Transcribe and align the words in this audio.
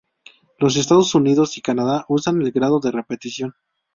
Los 0.57 0.77
Estados 0.77 1.13
Unidos 1.13 1.59
y 1.59 1.61
Canadá 1.61 2.05
usan 2.09 2.41
el 2.41 2.51
grado 2.51 2.79
de 2.79 2.89
repetición. 2.89 3.53